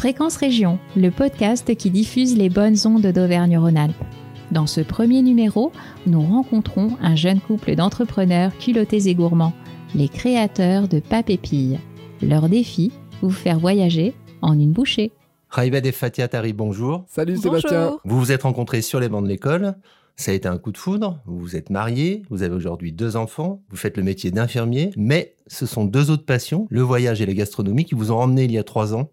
[0.00, 4.02] Fréquence Région, le podcast qui diffuse les bonnes ondes d'Auvergne-Rhône-Alpes.
[4.50, 5.72] Dans ce premier numéro,
[6.06, 9.52] nous rencontrons un jeune couple d'entrepreneurs culottés et gourmands,
[9.94, 11.78] les créateurs de Papépille.
[12.22, 15.12] Leur défi, vous faire voyager en une bouchée.
[15.50, 17.04] Raïbed et Fatia Tari, bonjour.
[17.06, 17.98] Salut Sébastien.
[18.06, 19.74] Vous vous êtes rencontrés sur les bancs de l'école.
[20.16, 21.20] Ça a été un coup de foudre.
[21.26, 22.22] Vous vous êtes mariés.
[22.30, 23.60] Vous avez aujourd'hui deux enfants.
[23.68, 24.92] Vous faites le métier d'infirmier.
[24.96, 28.44] Mais ce sont deux autres passions, le voyage et la gastronomie, qui vous ont emmené
[28.44, 29.10] il y a trois ans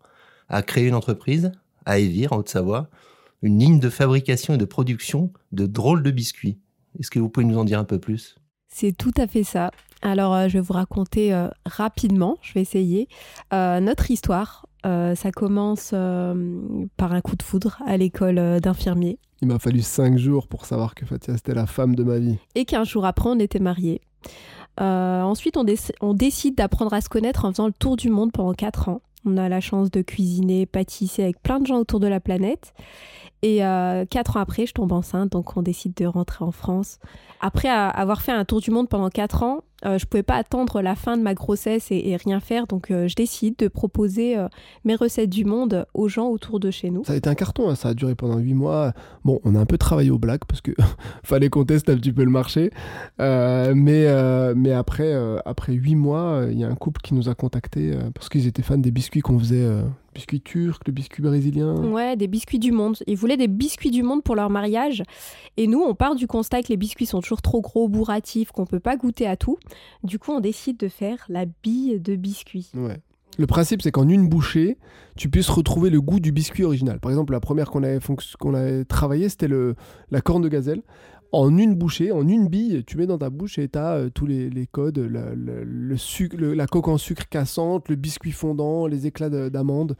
[0.49, 1.51] à créer une entreprise
[1.85, 2.89] à Évire, en Haute-Savoie,
[3.41, 6.57] une ligne de fabrication et de production de drôles de biscuits.
[6.99, 8.35] Est-ce que vous pouvez nous en dire un peu plus?
[8.67, 9.71] C'est tout à fait ça.
[10.01, 13.07] Alors, euh, je vais vous raconter euh, rapidement, je vais essayer,
[13.53, 14.65] euh, notre histoire.
[14.83, 19.19] ça commence par un coup de foudre à l'école d'infirmier.
[19.41, 22.37] Il m'a fallu cinq jours pour savoir que Fatia, c'était la femme de ma vie.
[22.55, 23.99] Et qu'un jour après, on était mariés.
[24.79, 25.65] ensuite, on,
[25.99, 29.01] on décide d'apprendre à se connaître en faisant le tour du monde pendant quatre ans.
[29.25, 32.73] On a la chance de cuisiner, pâtisser avec plein de gens autour de la planète.
[33.41, 36.99] Et euh, quatre ans après, je tombe enceinte, donc on décide de rentrer en France.
[37.39, 40.81] Après avoir fait un tour du monde pendant quatre ans, euh, je pouvais pas attendre
[40.81, 44.35] la fin de ma grossesse et, rien faire, donc euh, je décide de proposer
[44.85, 47.03] mes recettes du monde aux gens autour de chez nous.
[47.03, 48.93] Ça a été un carton, hein, ça a duré pendant huit mois.
[49.23, 50.71] Bon, on a un peu travaillé au black parce que
[51.23, 52.71] fallait qu'on teste un petit peu le marché,
[53.19, 54.07] mais
[54.55, 55.13] mais après
[55.45, 58.63] après huit mois, il y a un couple qui nous a contactés parce qu'ils étaient
[58.63, 59.67] fans des biscuits qu'on faisait
[60.17, 61.75] biscuits turcs, le biscuit brésilien.
[61.75, 62.97] Ouais, des biscuits du monde.
[63.05, 65.03] Ils voulaient des biscuits du monde pour leur mariage.
[65.57, 68.65] Et nous, on part du constat que les biscuits sont toujours trop gros, bourratifs, qu'on
[68.65, 69.57] peut pas goûter à tout.
[70.03, 72.71] Du coup, on décide de faire la bille de biscuit.
[72.73, 72.97] Ouais.
[73.37, 74.79] Le principe, c'est qu'en une bouchée,
[75.15, 76.99] tu puisses retrouver le goût du biscuit original.
[76.99, 77.99] Par exemple, la première qu'on avait,
[78.39, 79.49] qu'on avait travaillé, c'était
[80.09, 80.81] la corne de gazelle
[81.31, 84.09] en une bouchée, en une bille, tu mets dans ta bouche et tu as euh,
[84.09, 89.29] tous les, codes, le, sucre, la coque en sucre cassante, le biscuit fondant, les éclats
[89.49, 89.97] d'amande.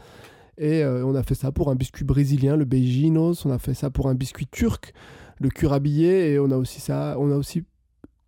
[0.58, 3.46] Et euh, on a fait ça pour un biscuit brésilien, le Beijinos.
[3.46, 4.94] On a fait ça pour un biscuit turc,
[5.40, 6.32] le curabillé.
[6.32, 7.64] Et on a aussi ça, on a aussi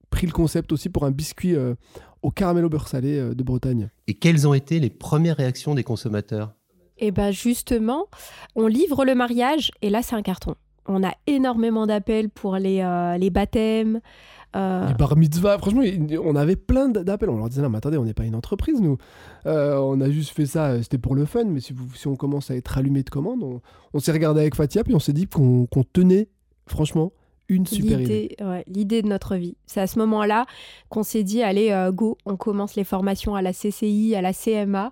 [0.09, 1.75] pris le concept aussi pour un biscuit euh,
[2.21, 3.89] au caramel au beurre salé de Bretagne.
[4.07, 6.53] Et quelles ont été les premières réactions des consommateurs?
[6.97, 8.07] Eh bien justement,
[8.55, 10.55] on livre le mariage et là c'est un carton.
[10.88, 14.01] On a énormément d'appels pour les, euh, les baptêmes.
[14.56, 14.88] Euh...
[14.88, 15.84] Les bar mitzvah, franchement,
[16.23, 17.29] on avait plein d'appels.
[17.29, 18.97] On leur disait, non, mais attendez, on n'est pas une entreprise, nous.
[19.45, 22.16] Euh, on a juste fait ça, c'était pour le fun, mais si, vous, si on
[22.16, 23.62] commence à être allumé de commandes,
[23.94, 26.29] on, s'est regardé avec Fatia, puis on s'est dit qu'on tenait,
[26.66, 27.12] franchement,
[27.47, 28.35] une super idée.
[28.68, 29.56] L'idée de notre vie.
[29.66, 30.45] C'est à ce moment-là
[30.89, 34.91] qu'on s'est dit, allez, go, on commence les formations à la CCI, à la CMA.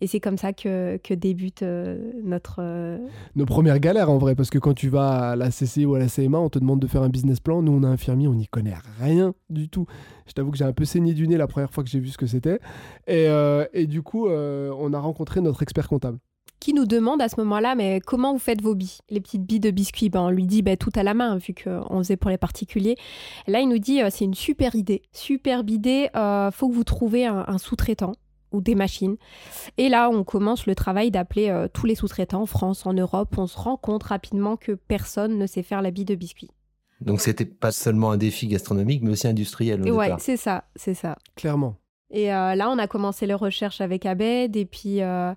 [0.00, 2.56] Et c'est comme ça que, que débute euh, notre...
[2.60, 2.98] Euh,
[3.34, 5.98] Nos premières galères en vrai, parce que quand tu vas à la CCI ou à
[5.98, 7.62] la CMA, on te demande de faire un business plan.
[7.62, 9.86] Nous, on a infirmier, on n'y connaît rien du tout.
[10.26, 12.08] Je t'avoue que j'ai un peu saigné du nez la première fois que j'ai vu
[12.08, 12.60] ce que c'était.
[13.06, 16.18] Et, euh, et, du coup, on a rencontré notre expert comptable
[16.58, 18.98] qui nous demande à ce moment-là, mais comment vous faites vos billes?
[19.10, 21.54] Les petites billes de biscuits, ben, on lui dit ben, tout à la main, vu
[21.54, 22.96] qu'on faisait pour les particuliers.
[23.46, 27.26] là, il nous dit, c'est une super idée, superbe idée, euh, faut que vous trouviez
[27.26, 28.14] un sous-traitant
[28.56, 29.16] ou des machines.
[29.76, 33.36] Et là, on commence le travail d'appeler euh, tous les sous-traitants en France, en Europe.
[33.36, 36.50] On se rend compte rapidement que personne ne sait faire la bille de biscuit.
[37.00, 39.82] Donc c'était pas seulement un défi gastronomique, mais aussi industriel.
[39.82, 41.16] Au ouais, c'est ça, c'est ça.
[41.34, 41.76] Clairement.
[42.10, 45.34] Et euh, là, on a commencé les recherches avec Abed, et puis euh,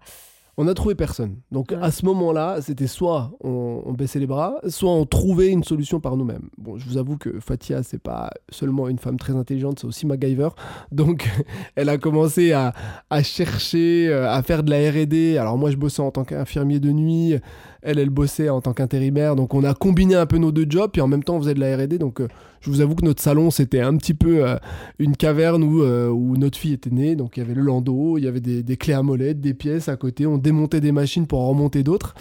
[0.62, 1.38] on a trouvé personne.
[1.54, 6.02] Donc à ce moment-là, c'était soit on, baissait les bras, soit on trouvait une solution
[6.02, 6.50] par nous-mêmes.
[6.58, 10.06] Bon, je vous avoue que Fatia, c'est pas seulement une femme très intelligente, c'est aussi
[10.06, 10.50] MacGyver.
[10.92, 11.30] Donc
[11.78, 12.74] elle a commencé à,
[13.24, 15.38] chercher, euh, à faire de la R&D.
[15.38, 17.36] Alors moi, je bossais en tant qu'infirmier de nuit.
[17.82, 19.36] Elle, elle bossait en tant qu'intérimaire.
[19.36, 21.54] Donc on a combiné un peu nos deux jobs, puis en même temps, on faisait
[21.54, 21.98] de la R&D.
[21.98, 22.28] Donc euh,
[22.62, 24.58] je vous avoue que notre salon, c'était un petit peu euh,
[24.98, 27.16] une caverne où, euh, où, notre fille était née.
[27.16, 29.88] Donc il y avait le landau, il y avait des, clés à molette, des pièces
[29.88, 30.26] à côté.
[30.26, 32.16] On démontait des machines pour en remonter d'autres.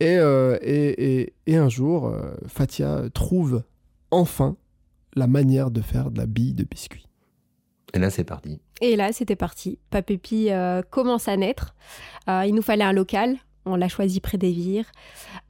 [0.00, 2.12] Et, et, et, un jour,
[2.48, 3.62] Fatia trouve
[4.10, 4.56] enfin
[5.14, 7.06] la manière de faire de la bille de biscuit.
[7.94, 8.58] Et là, c'est parti.
[8.80, 9.78] Et là, c'était parti.
[9.90, 10.48] Papépi
[10.90, 11.76] commence à naître.
[12.26, 14.90] il nous fallait un local on l'a choisi près des vires.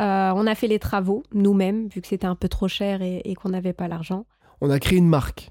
[0.00, 3.34] Euh, on a fait les travaux nous-mêmes, vu que c'était un peu trop cher et,
[3.34, 4.24] qu'on n'avait pas l'argent.
[4.60, 5.50] On a créé une marque.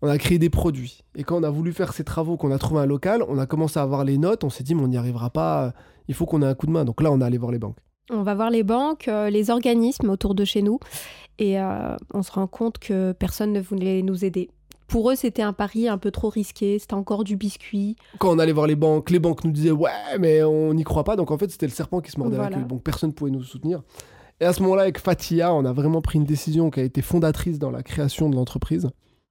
[0.00, 1.02] On a créé des produits.
[1.16, 3.46] Et quand on a voulu faire ces travaux, qu'on a trouvé un local, on a
[3.46, 4.44] commencé à avoir les notes.
[4.44, 5.72] On s'est dit, mais on n'y arrivera pas.
[6.06, 6.84] Il faut qu'on ait un coup de main.
[6.84, 7.78] Donc là, on est allé voir les banques.
[8.10, 10.78] On va voir les banques, euh, les organismes autour de chez nous.
[11.38, 14.50] Et euh, on se rend compte que personne ne voulait nous aider.
[14.88, 17.96] Pour eux, c'était un pari un peu trop risqué, c'était encore du biscuit.
[18.18, 21.04] Quand on allait voir les banques, les banques nous disaient ouais, mais on n'y croit
[21.04, 21.14] pas.
[21.14, 22.64] Donc en fait, c'était le serpent qui se mordait la queue.
[22.64, 23.82] Donc personne ne pouvait nous soutenir.
[24.40, 27.02] Et à ce moment-là, avec Fatia, on a vraiment pris une décision qui a été
[27.02, 28.88] fondatrice dans la création de l'entreprise.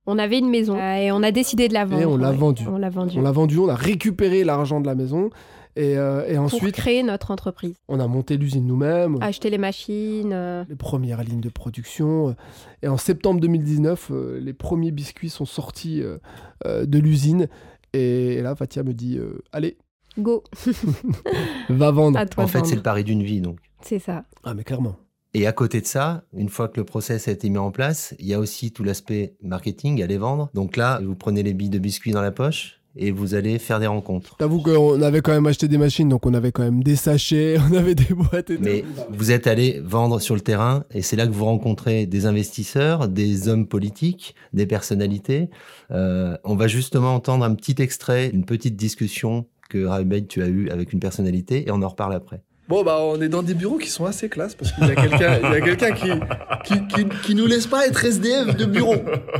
[0.07, 2.01] On avait une maison euh, et on a décidé de la vendre.
[2.01, 2.63] Et on l'a vendue.
[2.67, 3.17] On l'a vendue.
[3.19, 5.29] On l'a vendue, on a récupéré l'argent de la maison
[5.75, 7.75] Et, euh, et Pour ensuite, créer notre entreprise.
[7.87, 10.31] on a monté l'usine nous-mêmes, Acheter les machines.
[10.33, 12.35] euh, les premières lignes de production.
[12.81, 16.17] Et en septembre 2019, euh, les premiers biscuits sont sortis euh,
[16.65, 17.47] euh, de l'usine.
[17.93, 19.77] Et là, Fatia me dit euh, Allez,
[20.17, 20.43] Go,
[21.69, 22.19] va vendre.
[22.37, 23.59] En fait, c'est le pari d'une vie, donc.
[23.81, 24.23] C'est ça.
[24.43, 24.95] Ah, mais clairement.
[25.37, 28.15] Et à côté de ça, une fois que le process a été mis en place,
[28.17, 30.49] il y a aussi tout l'aspect marketing, aller vendre.
[30.55, 33.79] Donc là, vous prenez les billes de biscuits dans la poche et vous allez faire
[33.79, 34.35] des rencontres.
[34.37, 37.57] T'avoue qu'on avait quand même acheté des machines, donc on avait quand même des sachets,
[37.71, 38.63] on avait des boîtes et tout.
[38.63, 42.25] Mais vous êtes allé vendre sur le terrain et c'est là que vous rencontrez des
[42.25, 45.51] investisseurs, des hommes politiques, des personnalités.
[45.91, 50.47] Euh, on va justement entendre un petit extrait, une petite discussion que Raibed, tu as
[50.47, 52.41] eue avec une personnalité et on en reparle après.
[52.67, 54.95] Bon, bah, on est dans des bureaux qui sont assez classes parce qu'il y a
[54.95, 56.09] quelqu'un, il y a quelqu'un qui,
[56.65, 58.95] qui, qui, qui nous laisse pas être SDF de bureau.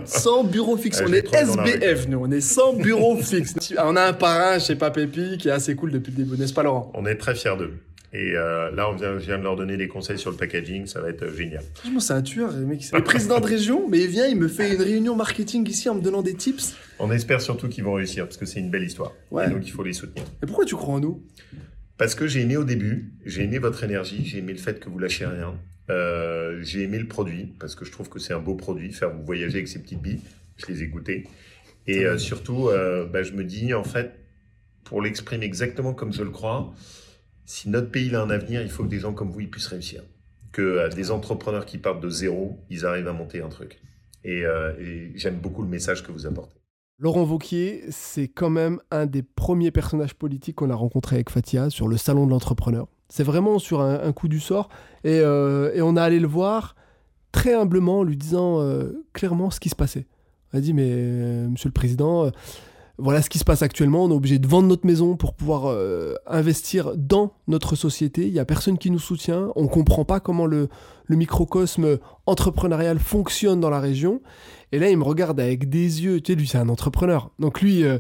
[0.06, 1.04] Sans bureau fixe.
[1.06, 2.20] On est SBF, nous.
[2.20, 3.54] On est sans bureau fixe.
[3.80, 6.64] On a un parrain chez Papépi qui est assez cool depuis le début, n'est-ce pas,
[6.64, 6.90] Laurent?
[6.94, 7.74] On est très fiers d'eux.
[8.14, 10.86] Et euh, là, on vient, je viens de leur donner des conseils sur le packaging,
[10.88, 11.62] ça va être euh, génial.
[11.76, 12.82] Franchement, c'est un tueur, le mec.
[12.94, 15.96] Le président de région, mais il vient, il me fait une réunion marketing ici en
[15.96, 16.76] me donnant des tips.
[17.00, 19.12] On espère surtout qu'ils vont réussir, parce que c'est une belle histoire.
[19.30, 19.48] Ouais.
[19.48, 20.24] Et donc, il faut les soutenir.
[20.42, 21.22] Mais pourquoi tu crois en nous?
[21.98, 24.90] Parce que j'ai aimé au début, j'ai aimé votre énergie, j'ai aimé le fait que
[24.90, 25.60] vous lâchez rien.
[25.90, 29.12] Euh, j'ai aimé le produit, parce que je trouve que c'est un beau produit, faire
[29.12, 30.22] vous voyager avec ces petites billes.
[30.58, 31.28] Je les ai goûtées.
[31.88, 34.14] Et euh, surtout, euh, bah, je me dis, en fait,
[34.84, 36.74] pour l'exprimer exactement comme je le crois,
[37.46, 39.68] si notre pays a un avenir, il faut que des gens comme vous ils puissent
[39.68, 40.04] réussir.
[40.52, 43.80] Que euh, des entrepreneurs qui partent de zéro, ils arrivent à monter un truc.
[44.24, 46.57] Et, euh, et j'aime beaucoup le message que vous apportez.
[47.00, 51.70] Laurent Vauquier, c'est quand même un des premiers personnages politiques qu'on a rencontré avec Fatia
[51.70, 52.88] sur le salon de l'entrepreneur.
[53.08, 54.70] C'est vraiment sur un, coup du sort.
[55.04, 56.76] Et, euh, on a allé le voir
[57.32, 60.08] très humblement en lui disant euh, clairement ce qui se passait.
[60.52, 62.32] On a dit, mais euh, monsieur le président,
[63.00, 64.06] voilà ce qui se passe actuellement.
[64.06, 68.26] On est obligé de vendre notre maison pour pouvoir euh, investir dans notre société.
[68.28, 69.52] Il n'y a personne qui nous soutient.
[69.56, 70.70] On ne comprend pas comment le,
[71.10, 74.22] microcosme entrepreneurial fonctionne dans la région.
[74.72, 76.22] Et là, il me regarde avec des yeux.
[76.22, 77.30] Tu sais, lui, c'est un entrepreneur.
[77.40, 78.00] Donc lui, euh,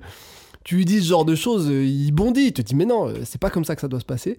[0.63, 2.47] tu lui dis ce genre de choses, euh, il bondit.
[2.47, 4.37] Il te dit, mais non, c'est pas comme ça que ça doit se passer.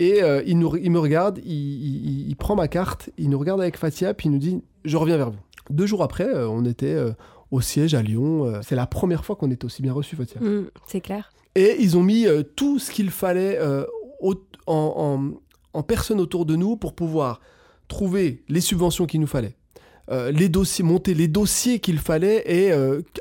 [0.00, 3.76] Et il, nous, il me regarde, il, il- prend ma carte, il nous regarde avec
[3.76, 5.38] Fatia, puis il nous dit, je reviens vers vous.
[5.70, 6.96] Deux jours après, on était
[7.50, 8.44] au siège à Lyon.
[8.46, 10.40] euh, c'est la première fois qu'on était aussi bien reçu, Fatia.
[10.40, 11.30] Mm, c'est clair.
[11.54, 13.84] Et ils ont mis euh, tout ce qu'il fallait euh,
[14.20, 14.34] au-
[14.66, 17.40] en, en- en personne autour de nous pour pouvoir
[17.88, 19.56] trouver les subventions qu'il nous fallait,
[20.10, 22.72] euh, les dossiers, monter les dossiers qu'il fallait et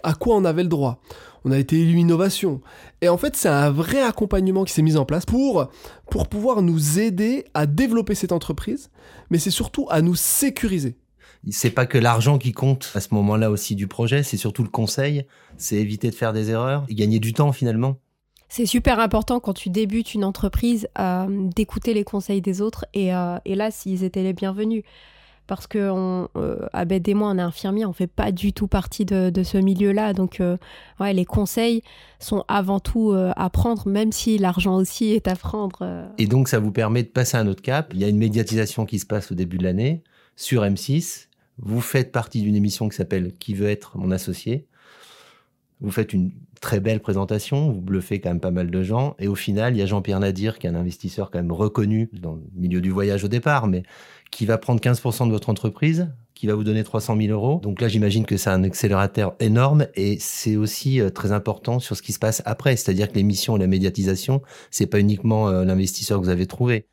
[0.03, 1.01] à quoi on avait le droit.
[1.45, 2.59] On a été élu innovation.
[3.01, 5.68] Et en fait, c'est un vrai accompagnement qui s'est mis en place pour,
[6.12, 8.89] pour pouvoir nous aider à développer cette entreprise,
[9.29, 10.97] mais c'est surtout à nous sécuriser.
[11.50, 14.69] C'est pas que l'argent qui compte à ce moment-là aussi du projet, c'est surtout le
[14.69, 15.25] conseil,
[15.57, 17.98] c'est éviter de faire des erreurs et gagner du temps finalement.
[18.50, 21.25] C'est super important quand tu débutes une entreprise euh,
[21.56, 24.84] d'écouter les conseils des autres et, euh, et là, s'ils étaient les bienvenus.
[25.48, 28.68] Parce que on, euh, Abed et moi, on est infirmiers, on fait pas du tout
[28.68, 30.12] partie de, de ce milieu-là.
[30.12, 30.42] Donc,
[31.00, 31.84] ouais, les conseils
[32.19, 36.10] sont avant tout à prendre, même si l'argent aussi est à prendre.
[36.18, 37.92] Et donc ça vous permet de passer à un autre cap.
[37.94, 40.04] Il y a une médiatisation qui se passe au début de l'année
[40.38, 41.28] sur M6.
[41.60, 44.68] Vous faites partie d'une émission qui s'appelle Qui veut être mon associé
[45.81, 46.31] Vous faites une
[46.62, 49.16] très belle présentation, vous bluffez quand même pas mal de gens.
[49.19, 52.10] Et au final, il y a Jean-Pierre Nadir, qui est un investisseur quand même reconnu
[52.13, 53.84] dans le milieu du voyage au départ, mais
[54.32, 57.60] qui va prendre 15% de votre entreprise, qui va vous donner 300 000 euros.
[57.62, 61.96] Donc là, j'imagine que c'est un accélérateur énorme et c'est aussi euh, très important sur
[61.96, 62.75] ce qui se passe après.
[62.75, 66.86] C'est-à-dire que l'émission et la médiatisation, c'est pas uniquement euh, l'investisseur que vous avez trouvé.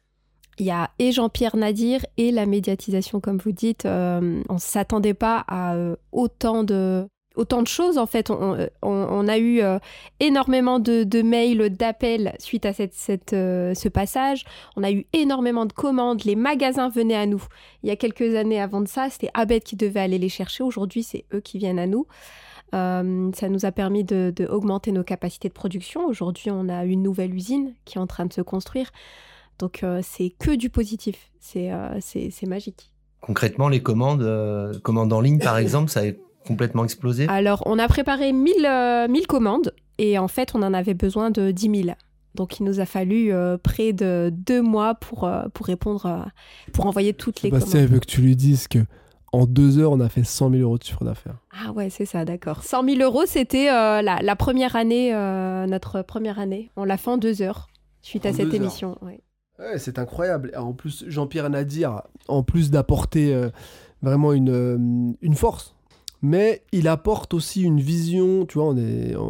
[0.58, 3.86] Il y a et Jean-Pierre Nadir et la médiatisation, comme vous dites.
[3.86, 7.06] Euh, on ne s'attendait pas à euh, autant de
[7.36, 8.30] autant de choses en fait.
[8.30, 9.78] On, on a eu euh,
[10.20, 14.44] énormément de, de mails, d'appels suite à cette, cette, euh, ce passage.
[14.76, 16.24] On a eu énormément de commandes.
[16.24, 17.42] Les magasins venaient à nous.
[17.82, 20.62] Il y a quelques années avant de ça, c'était Abed qui devait aller les chercher.
[20.62, 22.06] Aujourd'hui, c'est eux qui viennent à nous.
[22.74, 26.06] Euh, ça nous a permis de, de augmenter nos capacités de production.
[26.06, 28.90] Aujourd'hui, on a une nouvelle usine qui est en train de se construire.
[29.58, 31.30] Donc euh, c'est que du positif.
[31.40, 32.90] C'est euh, c'est magique.
[33.20, 36.10] Concrètement, les commandes, euh, commandes en ligne, par exemple, ça a
[36.46, 37.26] complètement explosé?
[37.28, 41.30] Alors, on a préparé 1000, euh, 1000 commandes et en fait, on en avait besoin
[41.30, 41.96] de 10 000.
[42.34, 46.18] Donc, il nous a fallu euh, près de deux mois pour, euh, pour répondre, euh,
[46.72, 47.94] pour envoyer toutes les Sébastien, il commandes.
[47.94, 48.80] veut que tu lui dises que
[49.32, 51.38] en deux heures, on a fait 100 000 euros de chiffre d'affaires.
[51.50, 52.62] Ah ouais, c'est ça, d'accord.
[52.62, 56.70] 100 000 euros, c'était euh, la, la première année, euh, notre première année.
[56.76, 57.68] On l'a fait en deux heures
[58.02, 58.98] suite En à cette émission.
[59.02, 59.20] ouais.
[59.76, 60.52] C'est incroyable.
[60.56, 63.50] En plus, Jean-Pierre Nadir, en plus d'apporter euh,
[64.02, 65.73] vraiment une, euh, une force,
[66.24, 68.74] mais il apporte aussi une vision, tu vois,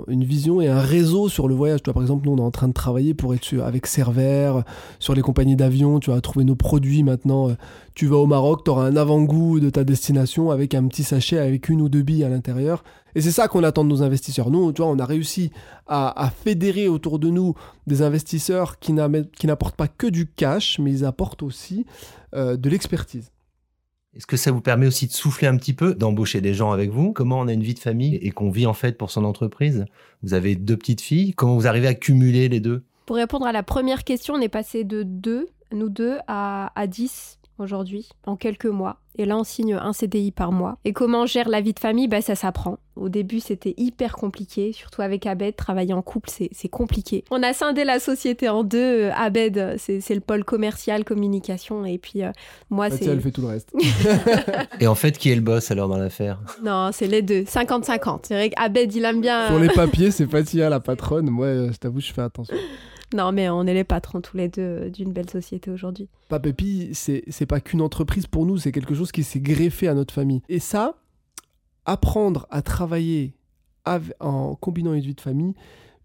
[0.07, 1.83] une vision et un réseau sur le voyage.
[1.83, 4.61] Tu par exemple, nous, on est en train de travailler pour être avec Cerver,
[5.01, 7.49] sur les compagnies d'avions, tu vas trouver nos produits maintenant.
[7.97, 11.39] Tu vas au Maroc, tu auras un avant-goût de ta destination avec un petit sachet
[11.39, 12.85] avec une ou deux billes à l'intérieur.
[13.17, 14.53] Et c'est ça qu'on attend de nos investisseurs.
[14.53, 15.51] Nous, tu vois, on a réussi
[15.89, 17.55] à, fédérer autour de nous
[17.89, 21.87] des investisseurs qui n'apportent pas que du cash, mais ils apportent aussi
[22.37, 23.34] euh, de l'expertise.
[24.17, 26.91] Est-ce que ça vous permet aussi de souffler un petit peu, d'embaucher des gens avec
[26.91, 27.13] vous?
[27.13, 29.87] Comment on a une vie de famille et qu'on vit en fait pour son entreprise?
[30.23, 32.85] Vous avez deux petites filles, comment vous arrivez à cumuler les deux?
[33.07, 36.87] Pour répondre à la première question, on est passé de deux, nous deux, à, à
[36.87, 38.99] 10 aujourd'hui, en quelques mois.
[39.17, 40.79] Et là, on signe un CDI par mois.
[40.85, 42.09] Et comment on gère la vie de famille?
[42.09, 42.79] Bah, Ça s'apprend.
[42.97, 45.55] Au début, c'était hyper compliqué, surtout avec Abed.
[45.55, 47.25] Travailler en couple, c'est compliqué.
[47.31, 49.11] On a scindé la société en deux.
[49.15, 51.85] Abed, c'est le pôle commercial, communication.
[51.85, 52.31] Et puis, euh,
[52.71, 53.05] moi, c'est.
[53.07, 53.73] elle fait tout le reste.
[54.81, 56.41] et en fait, qui est le boss alors dans l'affaire?
[56.63, 57.43] Non, c'est les deux.
[57.43, 58.21] 50-50.
[58.25, 59.49] C'est vrai qu'Abed, il aime bien.
[59.49, 61.31] Sur les papiers, c'est Fatia, la patronne.
[61.31, 62.57] Moi, je t'avoue, je fais attention.
[63.13, 66.09] Non, mais on est les patrons tous les deux euh, d'une belle société aujourd'hui.
[66.29, 70.15] Papépi, c'est pas qu'une entreprise pour nous, c'est quelque chose qui s'est greffé à notre
[70.15, 70.43] famille.
[70.49, 70.97] Et ça,
[71.85, 73.35] apprendre à travailler
[74.21, 75.55] en combinant une vie de famille,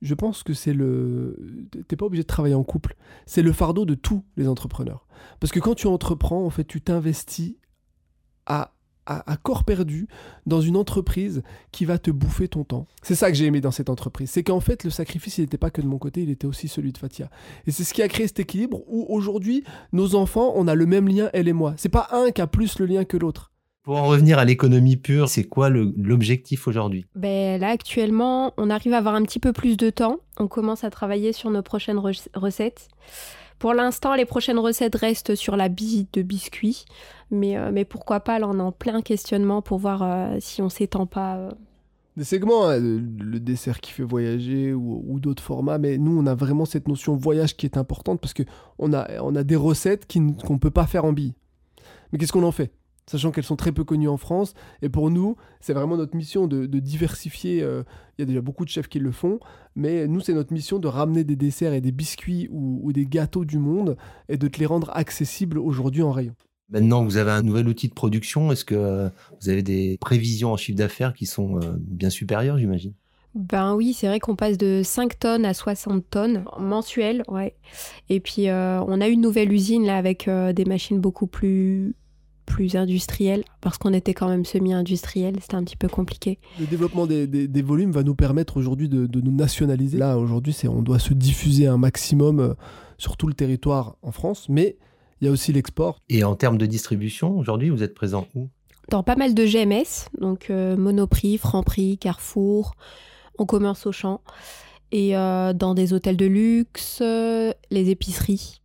[0.01, 1.67] je pense que c'est le.
[1.87, 2.95] T'es pas obligé de travailler en couple.
[3.25, 5.05] C'est le fardeau de tous les entrepreneurs.
[5.39, 7.55] Parce que quand tu entreprends, en fait, tu t'investis
[8.45, 8.73] à
[9.09, 10.07] à, corps perdu
[10.45, 12.87] dans une entreprise qui va te bouffer ton temps.
[13.01, 14.29] C'est ça que j'ai aimé dans cette entreprise.
[14.29, 16.67] C'est qu'en fait, le sacrifice, il n'était pas que de mon côté, il était aussi
[16.67, 17.29] celui de Fatia.
[17.67, 19.63] Et c'est ce qui a créé cet équilibre où aujourd'hui,
[19.93, 21.73] nos enfants, on a le même lien, elle et moi.
[21.77, 23.51] C'est pas un qui a plus le lien que l'autre.
[23.83, 27.05] Pour en revenir à l'économie pure, c'est quoi l'objectif aujourd'hui?
[27.15, 30.17] Ben Là, actuellement, on arrive à avoir un petit peu plus de temps.
[30.37, 31.99] On commence à travailler sur nos prochaines
[32.35, 32.89] recettes.
[33.59, 36.85] Pour l'instant, les prochaines recettes restent sur la bille de biscuits,
[37.29, 40.69] mais, euh, mais pourquoi pas, là est en plein questionnement pour voir euh, si on
[40.69, 41.35] s'étend pas.
[41.35, 41.51] Euh.
[42.15, 46.35] Des segments, hein, le, dessert qui fait voyager ou, d'autres formats, mais nous on a
[46.35, 48.33] vraiment cette notion voyage qui est importante parce
[48.93, 51.33] a, on a des recettes qu'on ne peut pas faire en bille.
[52.11, 52.71] Mais qu'est-ce qu'on en fait?
[53.09, 54.53] Sachant qu'elles sont très peu connues en France.
[54.83, 57.63] Et pour nous, c'est vraiment notre mission de, diversifier.
[57.63, 57.83] Euh,
[58.17, 59.39] il y a déjà beaucoup de chefs qui le font,
[59.75, 63.45] mais nous, c'est notre mission de ramener des desserts et des biscuits ou, des gâteaux
[63.45, 63.97] du monde
[64.27, 66.35] et de te les rendre accessibles aujourd'hui en rayon.
[66.69, 68.51] Maintenant, vous avez un nouvel outil de production.
[68.51, 69.09] Est-ce que euh,
[69.41, 72.93] vous avez des prévisions en chiffre d'affaires qui sont euh, bien supérieures, j'imagine?
[73.33, 77.55] Ben oui, c'est vrai qu'on passe de 5 tonnes à 60 tonnes mensuelles, ouais.
[78.09, 81.95] Et puis on a une nouvelle usine là avec des machines beaucoup plus
[82.49, 86.39] plus industriel, parce qu'on était quand même semi-industriel, c'était un petit peu compliqué.
[86.59, 89.99] Le développement des, des, volumes va nous permettre aujourd'hui de, de, nous nationaliser.
[89.99, 92.53] Là, aujourd'hui, c'est on doit se diffuser un maximum euh,
[92.97, 94.77] sur tout le territoire en France, mais
[95.21, 95.99] il y a aussi l'export.
[96.09, 98.49] Et en termes de distribution, aujourd'hui, vous êtes présent où?
[98.89, 102.73] Dans pas mal de GMS, donc euh, Monoprix, Franprix, Carrefour,
[103.37, 104.21] on commerce au champ,
[104.91, 108.58] et euh, dans des hôtels de luxe, les épiceries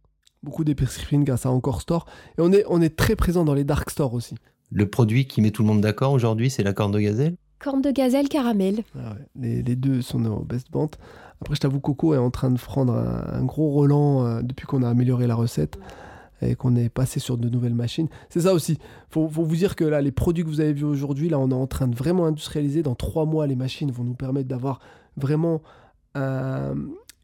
[0.44, 2.06] beaucoup d'épiceries grâce à Encore Store.
[2.38, 4.36] Et on est, on est très présent dans les dark stores aussi.
[4.70, 7.36] Le produit qui met tout le monde d'accord aujourd'hui, c'est la corne de gazelle?
[7.58, 8.82] Corne de gazelle caramel.
[8.96, 10.98] Ah les, les, deux sont nos best ventes.
[11.40, 14.82] Après, je t'avoue, Coco est en train de prendre un, gros relan euh, depuis qu'on
[14.82, 15.78] a amélioré la recette
[16.42, 18.08] et qu'on est passé sur de nouvelles machines.
[18.28, 18.78] C'est ça aussi.
[19.10, 21.50] Faut, faut vous dire que là, les produits que vous avez vus aujourd'hui, là, on
[21.50, 22.82] est en train de vraiment industrialiser.
[22.82, 24.80] Dans trois mois, les machines vont nous permettre d'avoir
[25.16, 25.62] vraiment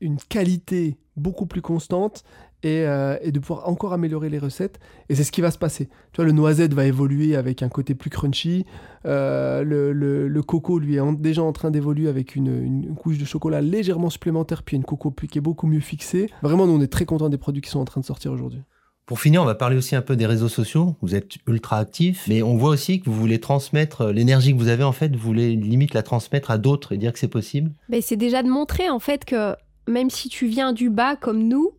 [0.01, 2.25] une qualité beaucoup plus constante
[2.67, 4.79] euh, et, de pouvoir encore améliorer les recettes.
[5.09, 5.87] Et c'est ce qui va se passer.
[6.13, 8.67] Tu vois, le noisette va évoluer avec un côté plus crunchy.
[9.07, 14.11] Euh, le, coco, lui, est déjà en train d'évoluer avec une, couche de chocolat légèrement
[14.11, 16.29] supplémentaire, puis une coco qui est beaucoup mieux fixée.
[16.43, 18.61] Vraiment, nous, on est très contents des produits qui sont en train de sortir aujourd'hui.
[19.07, 20.95] Pour finir, on va parler aussi un peu des réseaux sociaux.
[21.01, 24.59] Vous êtes ultra actifs, mais on voit aussi que vous voulez transmettre euh, l'énergie que
[24.59, 27.27] vous avez, en fait, vous voulez limite la transmettre à d'autres et dire que c'est
[27.27, 27.73] possible.
[27.89, 29.57] Mais c'est déjà de montrer, en fait, que
[29.89, 31.73] même si tu viens du bas comme nous,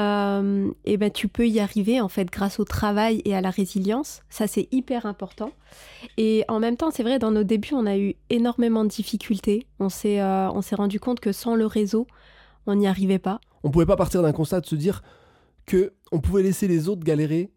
[0.00, 3.50] euh, et ben tu peux y arriver en fait grâce au travail et à la
[3.50, 4.22] résilience.
[4.30, 5.52] Ça c'est hyper important.
[6.16, 9.66] Et en même temps, c'est vrai, dans nos débuts, on a eu énormément de difficultés.
[9.78, 12.06] On s'est euh, on s'est rendu compte que sans le réseau,
[12.66, 13.40] on n'y arrivait pas.
[13.62, 15.02] On pouvait pas partir d'un constat de se dire
[15.66, 17.50] que on pouvait laisser les autres galérer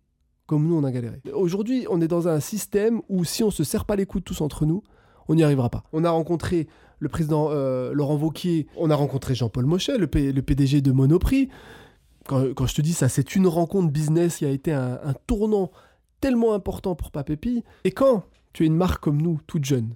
[0.46, 1.22] comme nous on a galéré.
[1.34, 4.42] Aujourd'hui, on est dans un système où si on se serre pas les coudes tous
[4.42, 4.84] entre nous,
[5.30, 5.84] on n'y arrivera pas.
[5.94, 6.68] On a rencontré
[7.00, 11.50] le président euh, Laurent Vauquier, on a rencontré Jean-Paul Mochet, le, le PDG de Monoprix
[12.27, 15.72] quand, je te dis ça, c'est une rencontre business qui a été un, tournant
[16.22, 17.63] tellement important pour Papépi.
[17.84, 19.96] Et quand tu es une marque comme nous, toute jeune,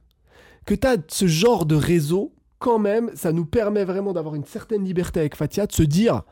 [0.65, 4.45] que tu as ce genre de réseau, quand même, ça nous permet vraiment d'avoir une
[4.45, 6.23] certaine liberté avec Fatia, de se dire,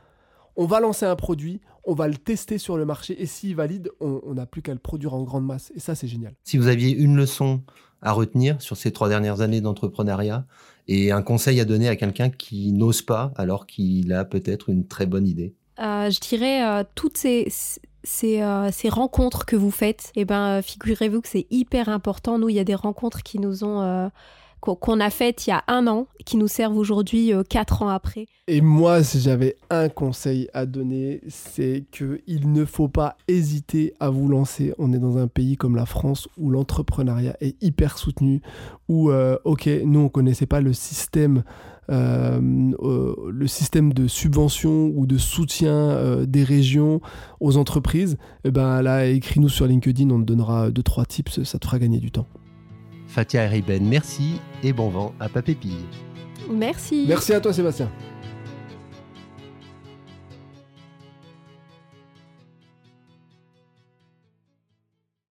[0.55, 3.91] on va lancer un produit, on va le tester sur le marché, et s'il valide,
[3.99, 5.71] on n'a plus qu'à le produire en grande masse.
[5.75, 6.33] Et ça, c'est génial.
[6.43, 7.61] Si vous aviez une leçon
[8.01, 10.45] à retenir sur ces trois dernières années d'entrepreneuriat
[10.87, 14.87] et un conseil à donner à quelqu'un qui n'ose pas alors qu'il a peut-être une
[14.87, 15.55] très bonne idée?
[15.79, 17.47] Euh, je dirais euh, toutes ces,
[18.03, 22.37] ces, euh, ces rencontres que vous faites, eh ben, euh, figurez-vous que c'est hyper important.
[22.37, 24.11] Nous, il y a des rencontres qui nous ont
[24.73, 27.89] qu'on a faites il y a un an, qui nous servent aujourd'hui euh, quatre ans
[27.89, 28.25] après.
[28.47, 33.93] Et moi, si j'avais un conseil à donner, c'est que il ne faut pas hésiter
[33.99, 34.73] à vous lancer.
[34.77, 38.41] On est dans un pays comme la France où l'entrepreneuriat est hyper soutenu,
[38.89, 41.43] où, euh, ok, nous, on connaissait pas le système,
[41.89, 47.01] euh, le système de subvention ou de soutien des régions
[47.39, 48.17] aux entreprises.
[48.43, 51.79] Et ben là, écris-nous sur LinkedIn, on te donnera deux trois tips, ça te fera
[51.79, 52.27] gagner du temps.
[53.15, 55.85] Fatia Eriben, merci et bon vent à Papépille.
[56.51, 57.05] Merci.
[57.07, 57.89] Merci à toi, Sébastien.